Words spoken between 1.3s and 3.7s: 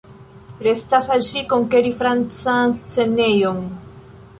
konkeri Francan scenejon.